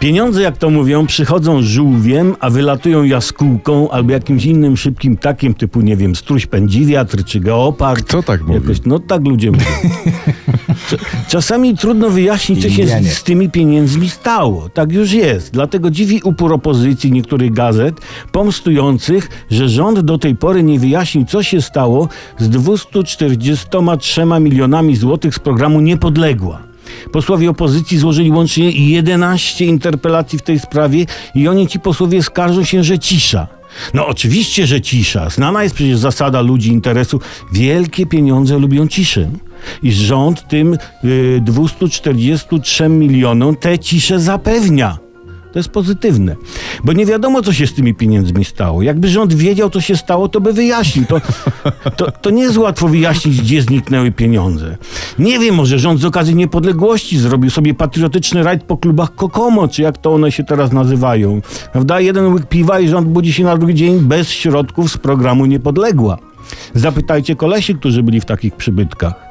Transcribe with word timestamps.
Pieniądze, 0.00 0.42
jak 0.42 0.56
to 0.56 0.70
mówią, 0.70 1.06
przychodzą 1.06 1.62
żółwiem, 1.62 2.34
a 2.40 2.50
wylatują 2.50 3.04
jaskółką 3.04 3.90
albo 3.90 4.12
jakimś 4.12 4.44
innym 4.44 4.76
szybkim 4.76 5.16
takiem 5.16 5.54
typu, 5.54 5.80
nie 5.80 5.96
wiem, 5.96 6.16
struś 6.16 6.46
pędziwiatr 6.46 7.24
czy 7.24 7.40
geopard. 7.40 8.04
Kto 8.04 8.22
tak 8.22 8.40
mówi? 8.40 8.54
Jakoś, 8.54 8.76
no 8.86 8.98
tak 8.98 9.24
ludzie 9.24 9.50
mówią. 9.50 9.64
Cza- 10.90 10.98
Czasami 11.28 11.76
trudno 11.76 12.10
wyjaśnić, 12.10 12.62
co 12.62 12.70
się 12.70 12.86
z, 12.86 13.12
z 13.12 13.22
tymi 13.22 13.50
pieniędzmi 13.50 14.10
stało. 14.10 14.68
Tak 14.68 14.92
już 14.92 15.12
jest. 15.12 15.52
Dlatego 15.52 15.90
dziwi 15.90 16.20
upór 16.24 16.52
opozycji 16.52 17.12
niektórych 17.12 17.52
gazet 17.52 17.94
pomstujących, 18.32 19.28
że 19.50 19.68
rząd 19.68 20.00
do 20.00 20.18
tej 20.18 20.36
pory 20.36 20.62
nie 20.62 20.78
wyjaśnił, 20.78 21.24
co 21.24 21.42
się 21.42 21.62
stało 21.62 22.08
z 22.38 22.48
243 22.48 24.24
milionami 24.40 24.96
złotych 24.96 25.34
z 25.34 25.38
programu 25.38 25.80
Niepodległa. 25.80 26.67
Posłowie 27.12 27.50
opozycji 27.50 27.98
złożyli 27.98 28.30
łącznie 28.30 28.70
11 28.70 29.64
interpelacji 29.64 30.38
w 30.38 30.42
tej 30.42 30.58
sprawie 30.58 31.06
i 31.34 31.48
oni 31.48 31.66
ci 31.66 31.80
posłowie 31.80 32.22
skarżą 32.22 32.64
się, 32.64 32.84
że 32.84 32.98
cisza. 32.98 33.46
No 33.94 34.06
oczywiście, 34.06 34.66
że 34.66 34.80
cisza. 34.80 35.30
Znana 35.30 35.62
jest 35.62 35.74
przecież 35.74 35.98
zasada 35.98 36.40
ludzi 36.40 36.68
interesu. 36.68 37.20
Wielkie 37.52 38.06
pieniądze 38.06 38.58
lubią 38.58 38.88
ciszę. 38.88 39.30
I 39.82 39.92
rząd 39.92 40.48
tym 40.48 40.78
y, 41.04 41.40
243 41.44 42.88
milionom 42.88 43.56
tę 43.56 43.78
ciszę 43.78 44.20
zapewnia. 44.20 44.98
To 45.52 45.58
jest 45.58 45.68
pozytywne. 45.68 46.36
Bo 46.84 46.92
nie 46.92 47.06
wiadomo, 47.06 47.42
co 47.42 47.52
się 47.52 47.66
z 47.66 47.74
tymi 47.74 47.94
pieniędzmi 47.94 48.44
stało. 48.44 48.82
Jakby 48.82 49.08
rząd 49.08 49.34
wiedział, 49.34 49.70
co 49.70 49.80
się 49.80 49.96
stało, 49.96 50.28
to 50.28 50.40
by 50.40 50.52
wyjaśnił. 50.52 51.04
To, 51.06 51.20
to, 51.96 52.10
to 52.10 52.30
nie 52.30 52.42
jest 52.42 52.56
łatwo 52.56 52.88
wyjaśnić, 52.88 53.40
gdzie 53.40 53.62
zniknęły 53.62 54.12
pieniądze. 54.12 54.76
Nie 55.18 55.38
wiem, 55.38 55.54
może 55.54 55.78
rząd 55.78 56.00
z 56.00 56.04
okazji 56.04 56.34
niepodległości 56.34 57.18
zrobił 57.18 57.50
sobie 57.50 57.74
patriotyczny 57.74 58.42
rajd 58.42 58.62
po 58.62 58.76
klubach 58.76 59.14
Kokomo, 59.14 59.68
czy 59.68 59.82
jak 59.82 59.98
to 59.98 60.14
one 60.14 60.32
się 60.32 60.44
teraz 60.44 60.72
nazywają. 60.72 61.40
Prawda? 61.72 62.00
Jeden 62.00 62.32
łyk 62.32 62.46
piwa 62.46 62.80
i 62.80 62.88
rząd 62.88 63.08
budzi 63.08 63.32
się 63.32 63.44
na 63.44 63.56
drugi 63.56 63.74
dzień 63.74 64.00
bez 64.00 64.30
środków 64.30 64.92
z 64.92 64.98
programu 64.98 65.46
Niepodległa. 65.46 66.18
Zapytajcie 66.74 67.36
kolesi, 67.36 67.74
którzy 67.74 68.02
byli 68.02 68.20
w 68.20 68.24
takich 68.24 68.54
przybytkach. 68.54 69.27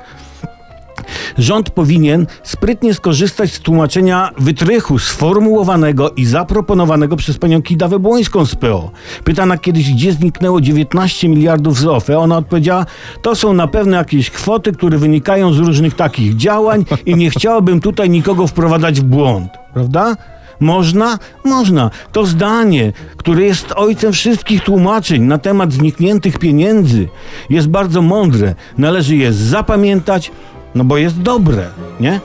Rząd 1.37 1.69
powinien 1.69 2.27
sprytnie 2.43 2.93
skorzystać 2.93 3.53
z 3.53 3.59
tłumaczenia 3.59 4.31
wytrychu 4.37 4.99
sformułowanego 4.99 6.11
i 6.11 6.25
zaproponowanego 6.25 7.15
przez 7.15 7.37
panią 7.37 7.61
Kidawę 7.61 7.99
Błońską 7.99 8.45
z 8.45 8.55
PO. 8.55 8.91
Pytana 9.23 9.57
kiedyś, 9.57 9.93
gdzie 9.93 10.13
zniknęło 10.13 10.61
19 10.61 11.29
miliardów 11.29 11.79
z 11.79 11.85
OFE, 11.85 12.19
ona 12.19 12.37
odpowiedziała, 12.37 12.85
to 13.21 13.35
są 13.35 13.53
na 13.53 13.67
pewno 13.67 13.97
jakieś 13.97 14.29
kwoty, 14.29 14.71
które 14.71 14.97
wynikają 14.97 15.53
z 15.53 15.57
różnych 15.57 15.95
takich 15.95 16.35
działań 16.35 16.85
i 17.05 17.15
nie 17.15 17.29
chciałabym 17.29 17.81
tutaj 17.81 18.09
nikogo 18.09 18.47
wprowadzać 18.47 19.01
w 19.01 19.03
błąd. 19.03 19.51
Prawda? 19.73 20.15
Można? 20.59 21.19
Można. 21.45 21.89
To 22.11 22.25
zdanie, 22.25 22.93
które 23.17 23.43
jest 23.43 23.73
ojcem 23.75 24.13
wszystkich 24.13 24.63
tłumaczeń 24.63 25.23
na 25.23 25.37
temat 25.37 25.73
znikniętych 25.73 26.39
pieniędzy, 26.39 27.07
jest 27.49 27.67
bardzo 27.67 28.01
mądre. 28.01 28.55
Należy 28.77 29.15
je 29.15 29.33
zapamiętać, 29.33 30.31
no 30.75 30.83
bo 30.83 30.97
jest 30.97 31.21
dobre, 31.21 31.67
nie? 31.99 32.19